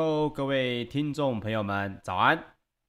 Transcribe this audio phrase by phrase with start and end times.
[0.00, 2.42] 各位听众朋友们，早安！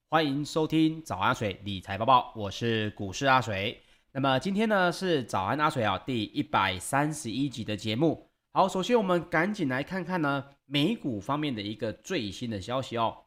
[0.09, 3.81] 欢迎收听早安水理财播报，我是股市阿水。
[4.14, 8.30] 那么今天呢是早安阿水啊第一百三十一集的节目。
[8.54, 13.17] 好，首先我们赶紧来看看呢美股方面的一个最新的消息哦。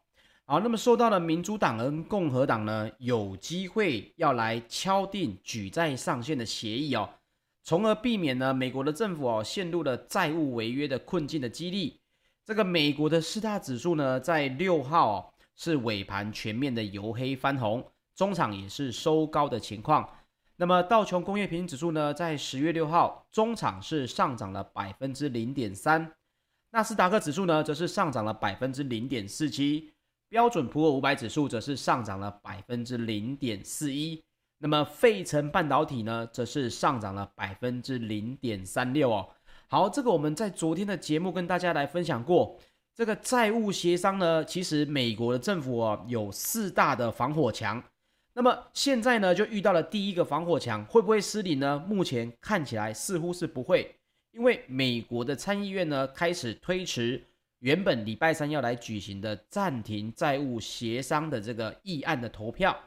[0.45, 7.07] 好，那么受到了民主党跟共和党呢有机会要来敲定举债上限的协议哦，
[7.63, 11.99] 从而避免呢美国的政府哦陷入了债务违约的困境的激励。
[12.45, 15.25] 这个美国的四大指数呢，在六号哦，
[15.55, 17.83] 是尾盘全面的由黑翻红，
[18.15, 20.07] 中场也是收高的情况。
[20.57, 26.13] 那么道琼工业平均指数呢，在十月六号中场是上涨了百分之零点三，
[26.69, 29.91] 纳斯达克指数呢，则是上涨了百分之零点四七，
[30.29, 34.23] 标准普尔五百指数则是上涨了百分之零点四一。
[34.59, 39.27] 那么费城半导体呢，则是上涨了百分之零点三六哦。
[39.67, 42.59] 好，这个我们在昨天的节目跟大家来分享过。
[42.93, 47.83] 这个债务协商呢，其实美国的政府啊有四大的防火墙。
[48.33, 51.83] 那么现在呢，就遇到了第一个防火墙，会不会失灵呢？
[51.87, 53.95] 目前看起来似乎是不会，
[54.31, 57.21] 因为美国的参议院呢开始推迟
[57.59, 62.77] 原本礼拜三要来举行的暂停债务协商的这个议案的投票。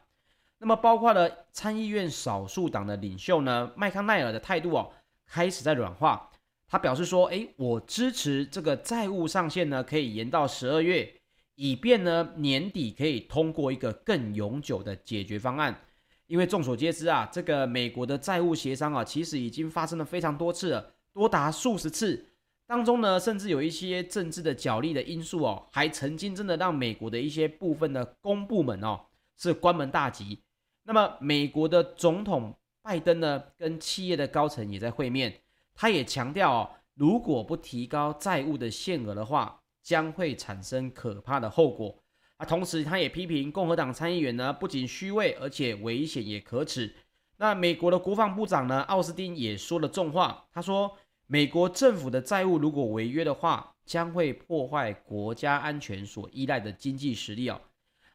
[0.58, 4.90] 那么包括了参议院少数党的领袖呢，麦康奈尔的态度哦
[5.26, 6.30] 开始在软化。
[6.70, 11.10] 他表示说：“诶，我支持这个债务上限呢，可以延到十二月，
[11.54, 15.80] 以便呢年底可以通过一个更永久的解决方案。
[16.26, 22.26] 因为众所皆知啊，这个美国的债务协商啊，其实已经发生了非常多次了，多达数十次。
[22.66, 29.00] 当中呢，甚至有一些政治的角力的因素哦，还曾经真的让美国的一些部分的公部门哦
[29.38, 30.42] 是关门大吉。
[30.84, 35.40] 那么，美国的总统拜登呢，跟企业的高层也在会面。”
[35.80, 42.02] 他也强调哦，如果不提高债务的限额的话，将会产生可怕的后果。
[42.36, 46.92] 啊，同时他也批评共和党参议员呢，不仅虚伪，而且危险也可耻。
[47.36, 57.60] 那美国的国防部长呢，奥斯汀也说了重话，他说，美国政府的债务如果违约的话，将会破坏国家安全所依赖的经济实力哦。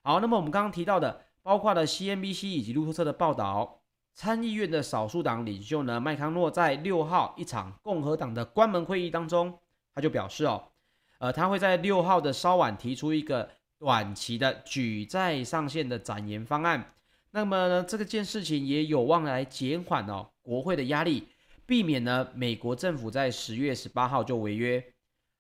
[0.01, 3.82] 好，那么我们刚刚提到的，包括了 CNBC 以及路透社的报道。
[4.16, 9.57] 参议院的少数党领袖呢，麦康诺在六号一场共和党的关门会议当中，
[9.95, 10.63] 他就表示哦，
[11.18, 13.50] 呃，他会在六号的稍晚提出一个
[13.80, 16.94] 短期的举债上限的展延方案。
[17.31, 21.27] 那么呢，这个件事情也有望来减缓哦国会的压力，
[21.66, 24.83] 避免呢美国政府在十月十八号就违约。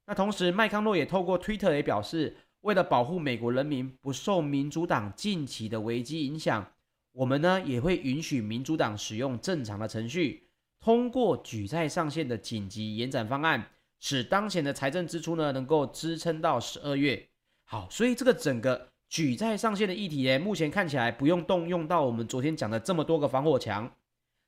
[0.07, 6.65] 那同时，麦康诺也透过推特也表示，为了保护美国人民不受民主党近期的危机影响。
[7.13, 10.49] 我们呢也会允许民主党使用正常的程序，
[10.79, 17.29] 通过举债上限的紧急延展方案，使当前的财政支出呢能够支撑到十二月。
[17.65, 23.95] 好，所以这个整个举债上限的议题呢，目前看起来不用动用到我们昨天讲的这么多个防火墙，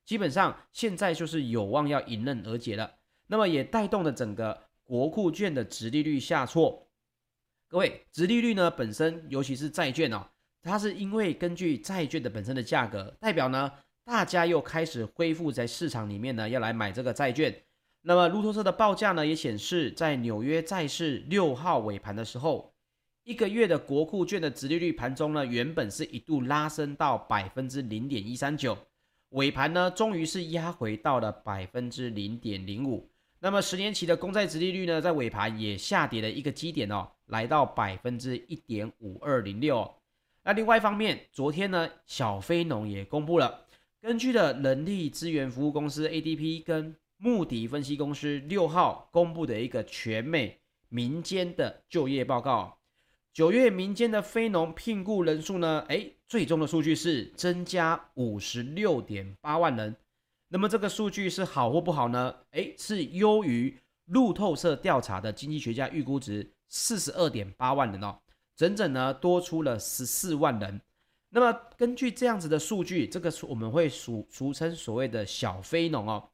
[0.03, 2.95] 基本上现在就是有望要迎刃而解了。
[3.27, 6.87] 那么也带动了整个国库券的殖利率下挫。
[7.67, 10.27] 各位，殖利率呢本身，尤其是债券哦。
[10.65, 13.71] 它是因为根据债券的本身的价格，代表呢，
[14.03, 17.55] 大家又开始恢复在市场里面呢，要来买这个债券。
[18.01, 22.73] 那么路透社的报价呢，也显示，在纽约债市六号尾盘的时候，
[23.23, 28.77] 一个月的国库券的殖利率盘中呢，原本是一度拉升到百分之零点一三九，
[29.29, 33.09] 尾盘呢，终于是压回到了百分之零点零五。
[33.39, 39.91] 那么十年期的公债殖利率呢，在尾盘也下跌了一个基点哦，来到百分之一点五二零六。
[40.47, 43.65] 那另外一方面，昨天呢，小非农也公布了，
[43.99, 52.77] 根据的人力资源服务公司 ADP 跟穆迪分析公司六号公布的一个全美民间的就业报告，
[53.33, 59.95] 九月民间的非农聘雇人数呢，诶，最终的数据是增加五十六点八万人。
[60.49, 62.35] 那么这个数据是好或不好呢？
[62.51, 63.75] 诶，是优于
[64.05, 68.19] 路透社调查的经济学家预估值四十二点八万人哦。
[68.55, 70.81] 整整呢多出了十四万人，
[71.29, 76.29] 那么根据这样子的数据，这个我们会俗俗称所谓的小非农哦，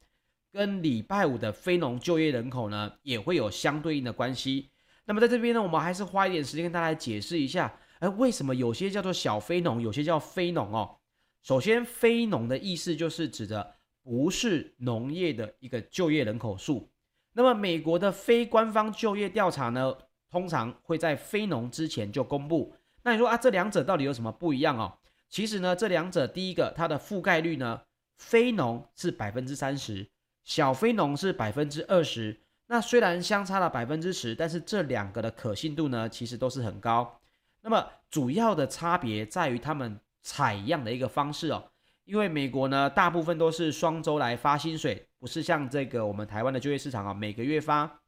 [0.52, 4.70] 跟礼拜五的非农就业人口呢也会有相对应的关系。
[5.04, 10.98] 那么在这边呢，我们还是花一点时间跟大家来解释一下，哎，为什么有些叫做小非农，有些叫非农哦？
[11.42, 13.74] 首先，非农的意思就是指的
[14.04, 16.88] 不是农业的一个就业人口数。
[17.32, 19.92] 那么美国的非官方就业调查呢？
[20.32, 22.74] 通常会在非农之前就公布。
[23.02, 24.98] 那你说啊，这两者到底有什么不一样哦？
[25.28, 27.82] 其实呢，这两者第一个它的覆盖率呢，
[28.16, 30.08] 非农是百分之三十，
[30.42, 32.40] 小非农是百分之二十。
[32.68, 37.20] 那虽然相差了百分之十，但是这两个的可信度呢，其实都是很高。
[37.60, 41.62] 那么主要的差别在于他们采样的一个方式哦，
[42.04, 48.00] 因为美国呢，大部分都是双周来发薪水，不是像这个我们台湾的就业市场啊，每个月发。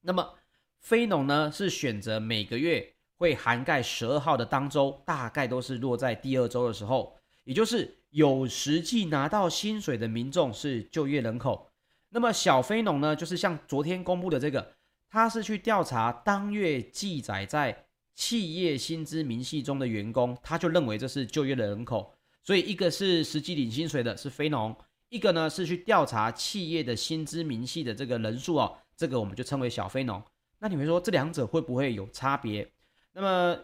[0.00, 0.34] 那么
[0.80, 11.70] 非农呢，是选择每个月会涵盖十二号的当周，大概都是落在第二周的时候，也就是有实际拿到薪水的民众是就业人口。
[12.08, 14.72] 那么小非农呢，就是像昨天公布的这个，
[15.08, 17.84] 他是去调查当月记载在
[18.14, 22.12] 企业薪资明细中的员工，他就认为这是就业的人口。
[22.42, 24.74] 所以一个是实际领薪水的是非农，
[25.10, 30.20] 一个呢是去调查企业的薪资明细的这个人数哦，这个我们就称为小非农。
[30.60, 32.70] 那你们说这两者会不会有差别？
[33.12, 33.58] 那么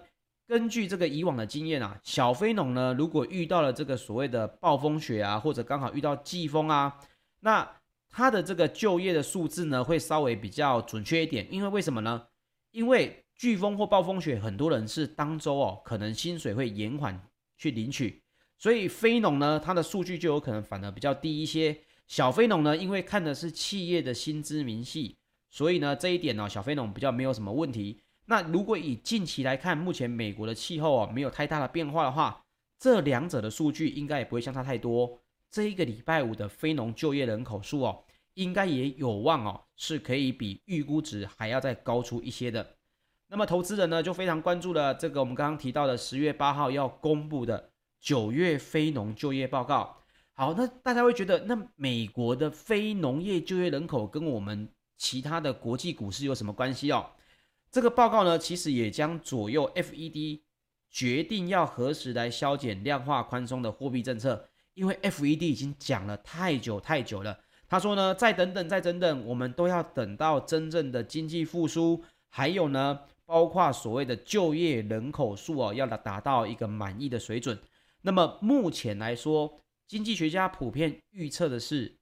[0.48, 6.98] 根据这个以往的经验啊，小非农呢，如果遇到了这个所谓的暴风雪啊，或者刚好遇到季风啊，
[7.40, 7.70] 那
[8.08, 12.26] 它的这个就业的数字呢，会稍微比较准确一点，因为为什么呢？
[12.70, 17.20] 因为飓风或暴风雪，很多人是当周哦，可能薪水会延缓
[17.58, 18.22] 去领取，
[18.56, 21.78] 所以非农呢，它的数据就有可能反而比较低一些。
[22.06, 25.16] 小非农呢，因为看的是企业的薪资明细，
[25.50, 28.02] 所以呢，这一点呢，小非农比较没有什么问题。
[28.26, 32.42] 那如果以近期来看，目前美国的气候哦，没有太大的变化的话，
[32.78, 35.20] 这两者的数据应该也不会相差太多。
[35.50, 38.04] 这一个礼拜五的非农就业人口数哦。
[38.34, 42.76] 应该也有望哦，是可以比预估值还要再高出一些的。
[43.28, 49.96] 那么投资人呢，就非常关注了这个我们刚刚提到的十月八号要公布的九月非农就业报告。
[50.34, 57.10] 好，那大家会觉得，那美国的非农业就业人口跟我们其他的国际股市有什么关系哦？
[57.70, 60.40] 这个报告呢，其实也将左右 FED
[60.90, 67.38] 决定要何时来削减量化宽松的货币政策，因为 FED 已经讲了太久太久了。
[67.68, 77.58] 他说呢，再等等，再等等，我们都要等到真正的经济复苏，还有呢，包括所谓的就业人口数哦，要达到一个满意的水准。
[78.02, 81.96] 那么目前来说，经济学家普遍预测的是，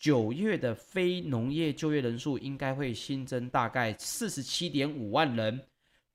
[0.00, 5.60] 九月的非农业就业人数应该会新增大概四十七点五万人，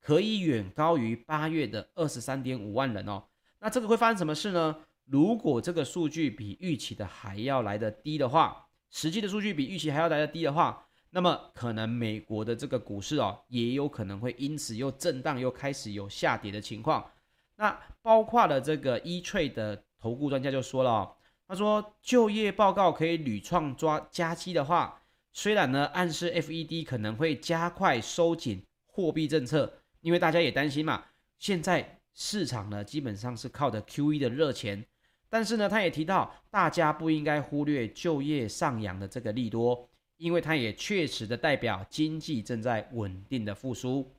[0.01, 3.23] 可以远高于八月的二十三点五万人哦。
[3.59, 4.75] 那这个会发生什么事呢？
[5.05, 17.07] 如果这个数据比预期的还要来得低的话，实际的数据比预期还要来得低的话，那么可能美国的这个股市哦，也有可能会因此又震荡，又开始有下跌的情况。
[17.55, 21.15] 那包括了这个易趣的投顾专家就说了哦，
[21.47, 29.71] 他说就业报告可以屡创抓佳绩的话，虽然呢暗示 FED 可能会加快收紧货币政策，
[30.01, 31.05] 因为大家也担心嘛，
[31.37, 34.85] 现在市场呢基本上是靠着 QE 的热钱。
[35.27, 44.09] 但是呢，他也提到，大家不应该忽略就业上扬的这个利多，因为它也确实的代表经济正在稳定的复苏。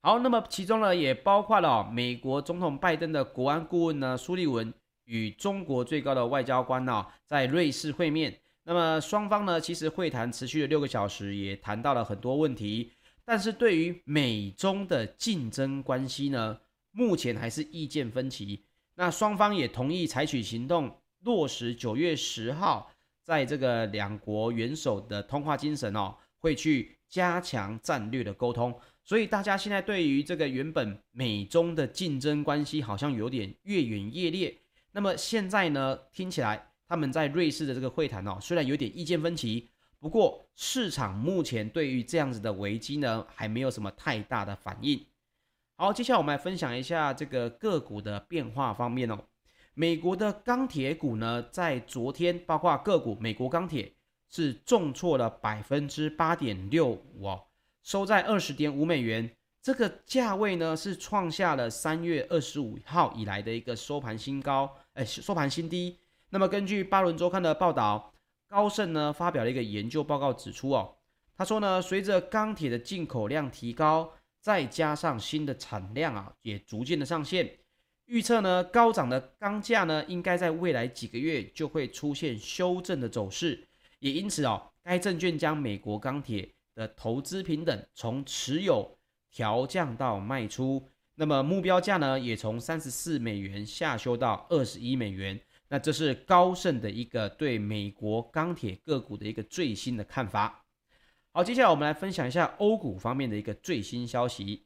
[0.00, 4.72] 好，那么其中呢，也包括了美国总统拜登的国安顾问呢苏利文
[5.08, 8.38] 与中国最高的外交官呢在瑞士会面。
[8.64, 12.92] 那么双方呢，其实会谈持续了六个小时，也谈到了很多问题。
[13.24, 16.58] 但是对于美中的竞争关系呢，
[16.90, 18.62] 目前还是意见分歧。
[18.94, 22.90] 那双方也同意采取行动，落实九月十号
[23.22, 28.78] 在这个两国元首的通话精神哦，会去加强战略的沟通。
[29.02, 34.54] 所以大家现在对于这个原本美中的竞争关系好像有点越演越烈。
[34.98, 45.06] 那么现在呢，听起来他们在瑞士的这个会谈哦，虽然有点意见分歧，不过市场目前对于这样子的危机呢，还没有什么太大的反应。
[45.76, 49.16] 好，接下来我们来分享一下这个个股的变化方面哦。
[49.74, 53.94] 美国的钢铁股呢，在昨天包括个股，美国钢铁
[54.28, 57.44] 是重挫了百分之八点六五哦，
[57.84, 59.30] 收在二十点五美元。
[59.60, 65.96] 这个价位呢，是创下了三月二十五号以来的一个收盘新高，哎，收盘新低。
[66.30, 68.12] 那么根据巴伦周刊的报道，
[68.48, 70.96] 高盛呢发表了一个研究报告指出哦，
[71.36, 74.12] 他说呢，随着钢铁的进口量提高。
[74.40, 77.58] 再加上新的产量啊，也逐渐的上线，
[78.06, 83.66] 预测呢，高涨的钢价呢，应该在未来几个月就会出现修正的走势，
[83.98, 88.96] 也因此哦，该证券将美国钢铁的投资平等从持有
[89.28, 90.88] 调降到卖出，
[91.20, 100.64] 那么目标价呢，也从三十四美元下修到二十一美元，那这是高盛的一个对美国钢铁个股的一个最新的看法。
[101.32, 104.64] 好，接下来我们来分享一下欧股方面的一个最新消息。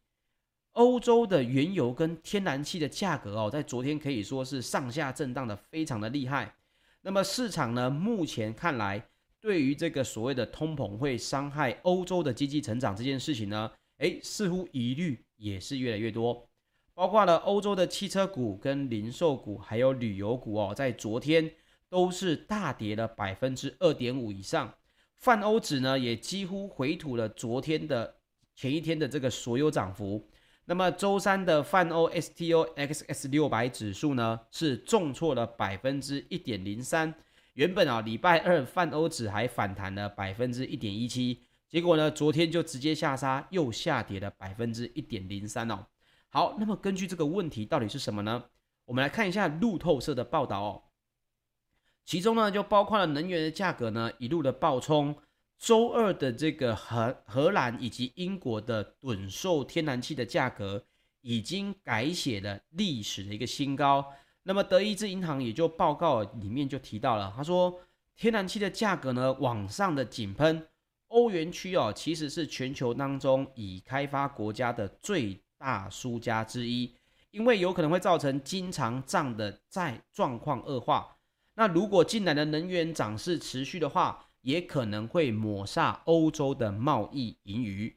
[0.73, 6.55] 欧洲的原油跟天然气的价格哦，在昨天可以说是上下震荡的非常的厉害。
[7.01, 9.03] 那么市场呢，目前看来
[9.41, 16.49] 对于这个所谓的通膨会伤害欧洲的经济成长这件事情呢，诶，似乎疑虑也是越来越多。
[16.95, 21.51] 包括了欧洲的汽车股、跟零售股，还有旅游股哦，在昨天
[21.89, 24.73] 都是大跌了百分之二点五以上。
[25.17, 28.17] 泛欧指呢，也几乎回吐了昨天的
[28.55, 30.29] 前一天的这个所有涨幅。
[30.67, 37.13] 那么周三的泛欧 STOXX 六百指数呢，是重挫了百分之一点零三。
[37.55, 45.87] 原本啊，礼拜二泛欧指还反弹了百分之一点一七，结果呢，昨天就直接下杀，又下跌了百分之一点零三哦。
[46.29, 48.45] 好，那么根据这个问题到底是什么呢？
[48.85, 50.83] 我们来看一下路透社的报道哦。
[52.05, 55.17] 其中呢，就包括了能源的价格呢一路的暴冲。
[55.57, 60.85] 周二的这个荷荷兰以及英国的趸售天然气的价格
[61.23, 64.13] 已经改写了历史的一个新高。
[64.43, 67.81] 那么德意志银行也就报告里面就提到了，他说
[68.15, 70.67] 天然气的价格呢往上的井喷，
[71.13, 76.95] 欧元区哦其实是全球当中已开发国家的最大输家之一，
[77.31, 81.17] 因为有可能会造成经常账的债状况恶化。
[81.55, 87.95] 那如果进来的能源涨势持续的话，也可能会抹煞欧洲的贸易盈余。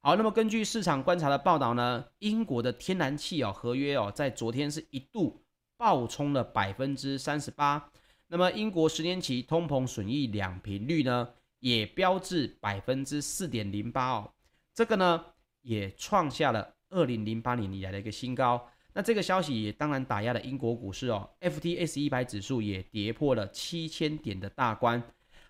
[0.00, 5.42] 好，那么根据市场观察的报道呢，英国的天然气哦合约哦在昨天是一度
[5.76, 7.90] 暴冲了百分之三十八。
[8.28, 11.28] 那么英国十年期通膨损益两平率呢
[11.62, 14.32] 也飙至百分之四点零八哦，
[14.74, 15.24] 这个呢
[15.62, 16.74] 也创下了。
[16.90, 25.02] 二零零八年以来的一个新高，那这个消息也当然打压了英国股市哦，FTS 一百指数也跌破了七千点的大关。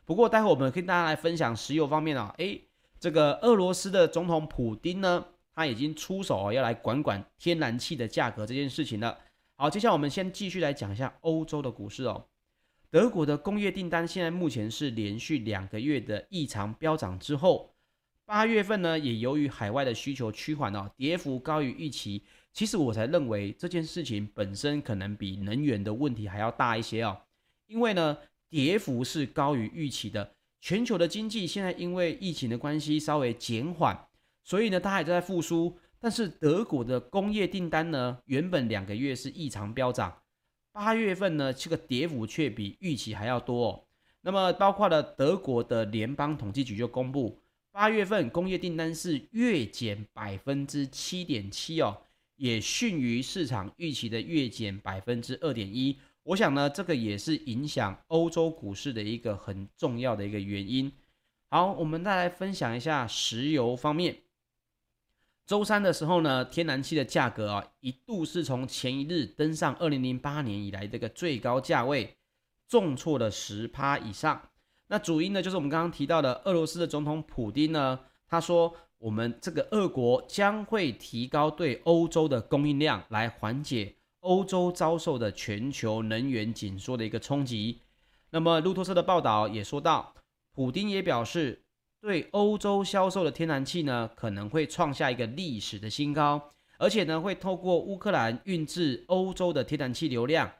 [0.04, 2.62] 不过，待会我们跟大家来分享石油方面啊，诶，
[3.00, 9.18] 这个俄罗斯的总统普丁呢，他已经出手哦，要来管管天然气的价格这件事情了。
[9.56, 12.24] 好，接下来我们先继续来讲一下欧洲的股市哦。
[12.92, 17.74] 德国的工业订单现在目前是连续两个月的异常飙涨之后。
[18.26, 22.22] 八月份呢，也由于海外的需求趋缓哦，跌幅高于预期。
[22.52, 27.18] 其实我才认为这件事情本身可能比能源的问题还要大一些哦，
[27.66, 28.18] 因为呢，
[28.50, 30.34] 跌幅是高于预期的。
[30.60, 34.06] 全球的经济现在因为疫情的关系稍微减缓，
[34.44, 35.78] 所以呢，它还在复苏。
[35.98, 40.21] 但是德国的工业订单呢，原本两个月是异常飙涨，
[40.72, 43.84] 八月份呢，这个跌幅却比预期还要多哦。
[44.22, 47.38] 那么，包括了德国的联邦统计局就公布。
[47.70, 51.96] 八月份工业订单是月减百分之七点七哦，
[52.36, 55.98] 也逊于市场预期的月减百分之二点一。
[56.22, 60.92] 我想呢，这个也是影响欧洲股市的一个很重要的一个原因。
[61.50, 64.16] 好，我们再来分享一下石油方面。
[65.46, 72.16] 周三的时候呢，天然气的价格啊，一度是从前一日登上二零零八年以来这个最高价位，
[72.68, 74.40] 重挫了十趴以上。
[74.86, 87.80] 那主因呢，就是我们刚刚提到的俄罗斯的总统普丁呢，他说我们这个俄国将会提高对欧洲的供应量，来缓解欧洲遭受的全球能源紧缩的一个冲击。
[88.30, 90.14] 那么路透社的报道也说到，
[90.54, 91.61] 普丁也表示，
[92.02, 100.52] 对欧洲销售的天然气呢，可能会创下一个历史的新高，而且呢，会透过乌克兰运至欧洲的天然气流量，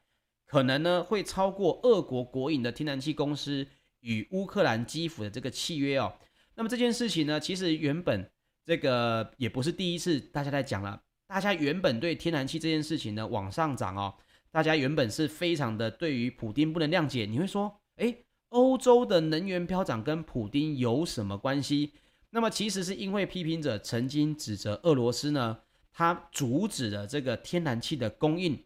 [0.47, 3.67] 可能呢会超过俄国国营的天然气公司。
[4.05, 6.13] 与乌克兰基辅的这个契约哦，
[6.57, 8.29] 那么这件事情呢，其实原本
[8.67, 11.01] 这个也不是第一次大家在讲了。
[11.29, 14.13] 大家原本对天然气这件事情呢往上涨哦，
[14.51, 17.27] 大家原本是非常的对于普丁不能谅解。
[17.27, 21.93] 你会说，诶，欧洲的能源飙涨跟普丁有什么关系？
[22.31, 25.59] 那么其实是因为批评者曾经指责俄罗斯呢，
[25.93, 28.65] 他阻止了这个天然气的供应。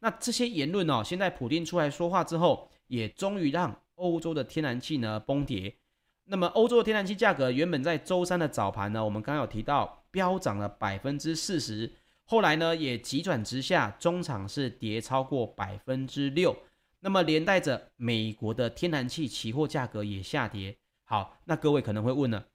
[0.00, 3.80] 那这些言论哦，现在普丁出来说话之后，也终于让。
[3.98, 5.74] 欧洲的天然气呢崩跌，
[6.26, 11.92] 那么欧洲的天然气价格原本在周三的早盘呢，我们刚刚有提到飙涨了百分之四十，
[12.22, 16.56] 后来呢也急转直下，中场是跌超过百分之六，
[17.08, 20.76] 那么连带着美国的天然气期货价格也下跌。
[21.04, 22.48] 好，那各位可能会问了，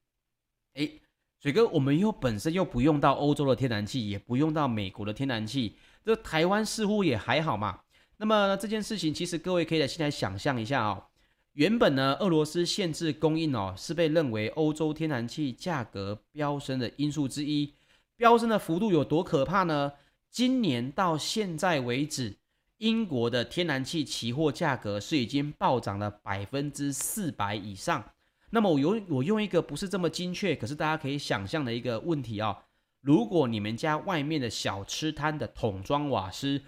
[0.76, 1.02] 诶，
[1.40, 7.80] 水哥，我们又本身又不用到欧洲的天然气，也不用到美国的天然气，这台湾似乎也还好嘛？
[8.18, 11.06] 那么这件事情其实各位可以来现在想象一下哦。
[11.54, 17.74] 原本呢，俄罗斯限制供应哦，是被认为欧洲天然气价格飙升的因素之一。
[18.16, 19.94] 飙升的幅度有多可怕呢？
[20.30, 22.38] 今年到现在为止，
[22.84, 28.12] 英国的天然气期货价格是已经暴涨了百分之四百以上。
[28.50, 32.58] 那么我用我用一个不是这么精确，可是大家可以想象的一个问题哦：
[33.00, 36.62] 如果你们家外面的小吃摊的桶装瓦斯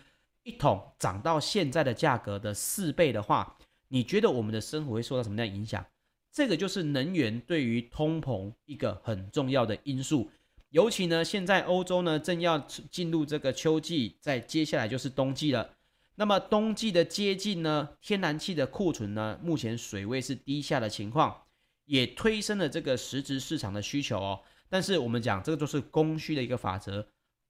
[0.43, 3.57] 一桶涨到现在的价格的四倍的话，
[3.89, 5.85] 你觉得我们的生活会受到什么样的影响？
[6.31, 10.31] 这个就是能源对于通膨一个很重要的因素。
[10.69, 12.57] 尤其呢，现在欧洲呢正要
[12.89, 15.71] 进入这个秋季，在接下来就是冬季了。
[16.15, 21.43] 那么冬季的接近呢，天然气的库存呢，目前水位是低下的情况，
[21.85, 24.41] 也推升了这个实质市场的需求哦。
[24.69, 27.07] 但是我们讲这个就是供需的一个法则，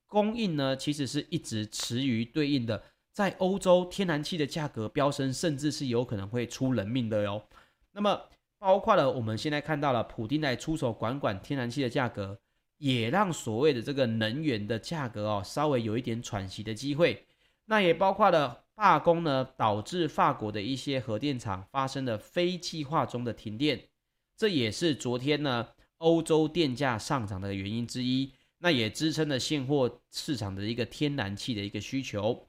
[0.08, 2.84] 供应呢其实是一直迟于对应的。
[3.14, 7.48] 在欧洲，天然气的价格飙升，甚至是有可能会出人命的哟。
[7.92, 8.24] 那么
[8.58, 12.40] 包括了我们现在看到了普丁来出手管管天然气的价格。
[12.78, 17.26] 也让所谓的这个能源的价格哦，稍微有一点喘息的机会。
[17.66, 23.88] 那也包括了罢工呢，导致法国的一些核电厂发生了非计划中的停电，
[24.36, 28.34] 这也是昨天呢欧洲电价上涨的原因之一。
[28.60, 32.48] 那也支撑了现货市场的一个天然气的一个需求。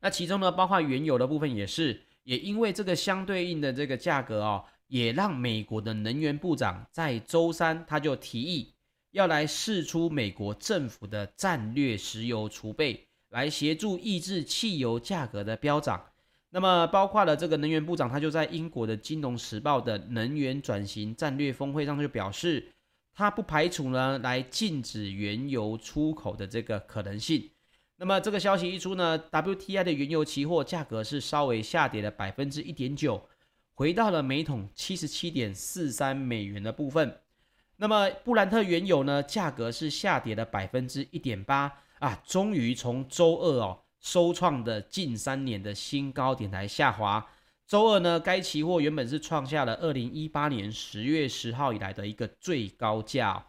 [0.00, 8.74] 那其中呢，包括原油的部分也是，也因为这个相对应的这个价格哦，也让美国的能源部长在周三他就提议。
[9.12, 16.04] 要来试出美国政府的战略石油储备，来协助抑制汽油价格的飙涨。
[16.50, 22.72] 那么，包括了这个能源部长，他就在英国的《金融时报》的能源转型战略峰会上就表示，
[23.12, 27.50] 他不排除呢来禁止原油出口的这个可能性。
[27.96, 33.28] 那么，这个消息一出呢，WTI 的原油期货价格是稍微下跌了百分之一点九，
[33.74, 37.20] 回到了每桶七十七点四三美元的部分。
[37.76, 47.26] 那么布兰特原油呢，价格是下跌了百分之一点八啊，终于从周二哦收创的近三年的新高点来下滑。
[47.66, 53.46] 周二呢，该期货原本是创下了二零一八年十月十号以来的一个最高价。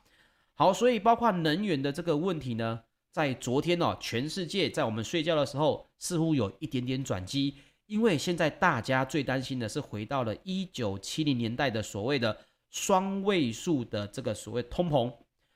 [0.54, 2.82] 好，所以包括能源的这个问题呢，
[3.12, 12.38] 在昨天哦，全世界在我们睡觉的时候似乎有一点点转机，因为现在大家最担心的是回到了一九七零年代的所谓的。
[12.72, 15.12] 双位数的这个所谓通膨，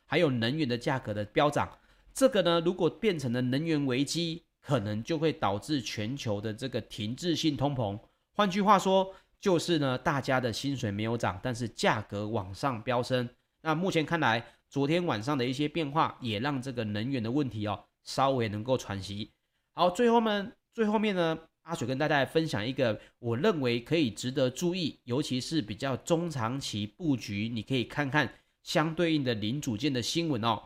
[0.08, 1.70] 还有能源的价格的飙涨，
[2.14, 8.00] 这个呢，如果变成了能源危机，可能就会导致全球的这个停滞性通膨。
[8.34, 13.28] 换句话说，就是呢，大家的薪水没有涨，但是价格往上飙升。
[13.62, 19.32] 那目前看来，昨天晚上的一些变化，也让这个能源的问题哦，稍微能够喘息。
[19.74, 21.40] 好，最后呢，最后面呢。
[21.64, 28.30] 阿水跟大家分享一个我认为可以值得注意，尤其是比较中长期布局，你可以看看
[28.64, 30.62] 相对应的零组件的新闻哦。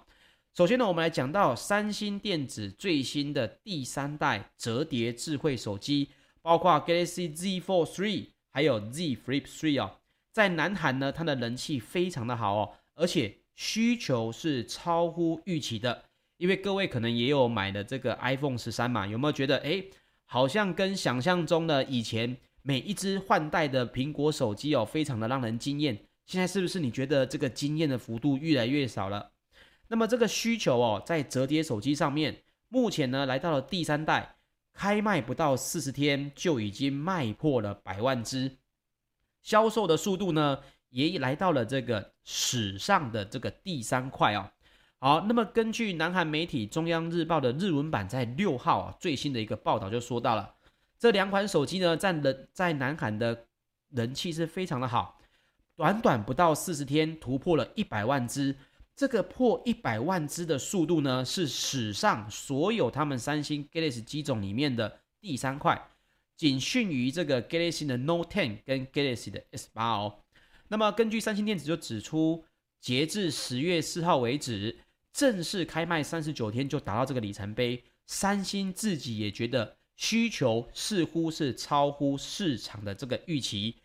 [0.58, 6.10] 首先呢，我们来讲到三星电子最新的第三代折叠智慧手机，
[6.42, 9.92] 包括 Galaxy Z Fold 3还有 Z Flip 3哦，
[10.32, 16.06] 在南韩呢，它的人气非常的好哦，而且需求是超乎预期的。
[16.38, 19.88] 因为各位可能也有买的这个 iPhone 十三嘛，有没有觉得诶？
[20.26, 25.96] 好像跟想象中的以前每一支换代的苹果手机哦，非常的让人惊艳。
[26.26, 29.34] 现在是不是你觉得这个惊艳的幅度越来越少了？
[29.90, 34.36] 那么这个需求哦，在折叠手机上面，目前呢来到了第三代，
[34.74, 38.58] 开卖不到四十天就已经卖破了百万只，
[39.42, 44.52] 销售的速度呢也来到了这个史上的这个第三快哦。
[45.00, 50.56] 好，那么根据南韩媒体中央日报的日文版在六号啊最新的一个报道就说到了，
[50.98, 53.46] 这两款手机呢在人在南韩的
[53.90, 55.20] 人气是非常的好，
[55.76, 58.56] 短短不到四十天突破了一百万只，
[58.98, 65.90] 这个破一百万只的速度呢是史上所有他们三星 Galaxy 机种里面的第三快，
[66.36, 70.24] 仅逊于这个 Galaxy 的 Note 10跟 Galaxy 的 S 八哦。
[70.68, 72.44] 那么根据三星电子就指出，
[72.82, 74.80] 截至十月四号为止。
[75.14, 83.78] 正式开卖三十九天就达到这个里程碑，三星自己也觉得需求似乎是超乎市场的这个预期。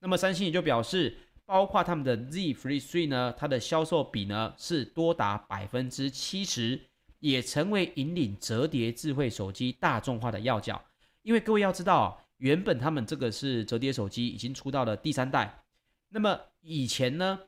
[0.00, 1.16] 那么三星也就表示，
[1.50, 6.80] 包括他们的 Z Flip 3呢，它的销售比呢是多达百分之七十，
[7.18, 10.80] 也成为引领折叠智慧手机大众化的要角。
[11.22, 15.64] 因为各位要知道，原本他们这个是折叠手机已经出到了第三代，
[16.10, 17.40] 那么以前呢？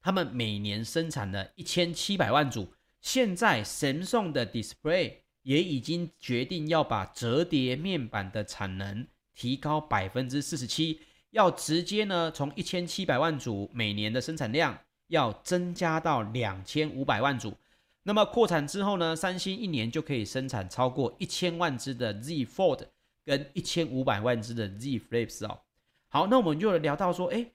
[0.00, 17.54] 他们每年生产了一千七百万组，现在 Samsung 的 Display 也已经决定要把折叠面板的产能提高百分之四十七，要直接呢从一千七百万组每年的生产量要增加到两千五百万组。
[18.02, 22.80] 那么扩产之后呢，三星一年就可以生产超过一千万只的 Z Fold
[23.24, 25.60] 跟一千五百万只的 Z Flips 哦。
[26.08, 27.46] 好，那我们就聊到说，哎。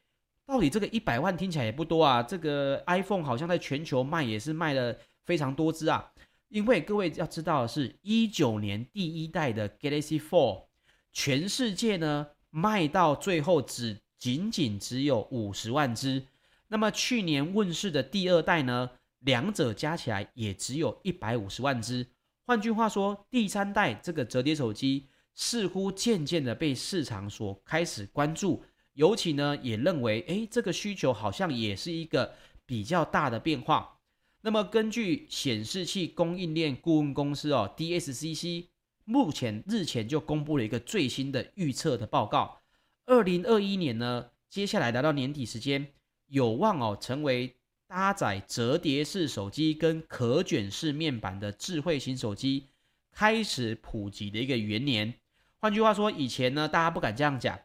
[0.45, 6.11] 到底这个一百万听起来也不多啊，这个 iPhone 好像在全球卖也是卖了非常多支啊。
[6.49, 10.65] 因为各位要知道的是，一九年第一代的 Galaxy Fold，
[11.13, 16.27] 全世界呢卖到最后只仅仅只有五十万只。
[16.67, 22.05] 那么去年问世的第二代呢，两者加起来也只有一百五十万只。
[22.45, 28.63] 换句话说，第三代这个折叠手机似乎渐渐的被市场所开始关注，
[28.93, 32.35] 尤其呢也认为，诶，这个需求好像也是一个
[32.67, 33.97] 比较大的变化。
[34.41, 38.67] 那么根据显示器供应链顾问公司哦，DSCC。
[39.05, 42.61] 目前日前就公布了一个最新的预测的报告，
[43.05, 45.87] 二零二一年呢，接下来来到年底时间，
[46.27, 52.69] 有望哦成为搭载折叠式手机跟可卷式面板的智慧型手机
[53.11, 55.13] 开始普及的一个元年。
[55.59, 57.59] 换句话说，以前呢大家不敢这样讲，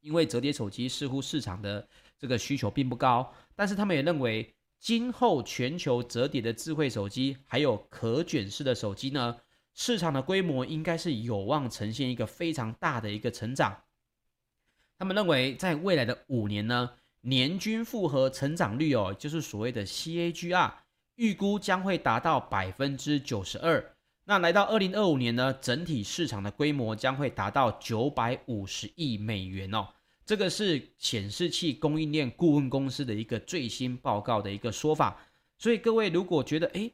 [0.00, 9.36] 因为折叠手机似乎市场的这个需求并不高，但是他们也认为，今后全球折叠的智慧手机还有可卷式的手机呢，
[9.74, 13.82] 市场的规模应该是有望呈现一个非常大的一个成长。
[14.96, 16.90] 他们认为，在未来的五年呢，
[17.22, 20.72] 年均复合成长率哦，就是所谓的 CAGR，
[21.16, 23.96] 预估将会达到百分之九十二。
[24.26, 29.88] 那来到二零二五年呢，整体市场的规模将会达到九百五十亿美元哦。
[30.24, 35.20] 这个是显示器供应链顾问公司的一个最新报告的一个说法。
[35.58, 36.90] 所以各位如果觉得诶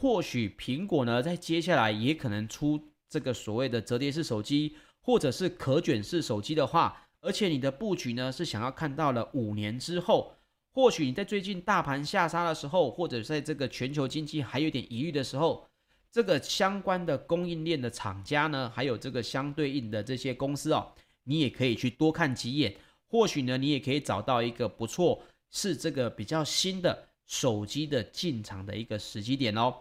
[0.00, 10.36] 或许苹果呢，在接下来也可能出这个所谓的折叠式手机，或者是可卷式手机的话，而且你的布局呢是想要看到了五年之后，
[10.70, 15.66] 或许你在最近大盘下杀的时候，或者在这个全球经济还有点疑虑的时候，
[16.12, 20.92] 这个相关的供应链的厂家呢，还有这个相对应的这些公司哦，
[21.24, 22.76] 你也可以去多看几眼，
[23.08, 29.74] 或许呢，你也可以找到一个不错，是这个比较新的手机的进场的一个时机点哦。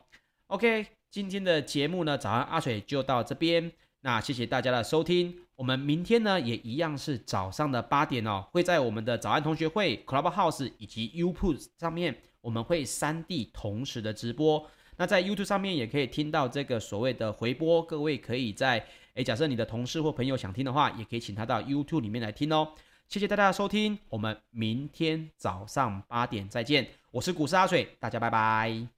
[0.48, 3.70] OK，今天的节目呢，早安阿水就到这边。
[4.00, 14.66] 那谢谢大家的收听，我们明天呢也一样是早上的八点哦，会在我们的早安同学会 Clubhouse 以及 YouTube 上面，我们会三地同时的直播。
[14.96, 22.70] 那在 YouTube 上面也可以听到这个所谓的回播，各位可以在诶，假设你的同事或朋友想听的话，也可以请他到 YouTube 里面来听哦。
[23.10, 28.97] 谢谢大家的收听，我们明天早上八点再见，我是股市阿水，大家拜拜。